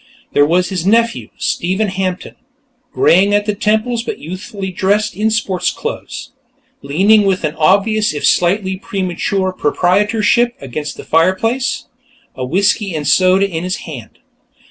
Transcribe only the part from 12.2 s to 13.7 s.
a whiskey and soda in